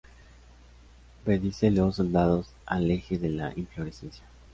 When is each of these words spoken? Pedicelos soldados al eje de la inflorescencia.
Pedicelos 1.25 1.97
soldados 1.97 2.49
al 2.65 2.89
eje 2.89 3.19
de 3.19 3.29
la 3.29 3.53
inflorescencia. 3.55 4.23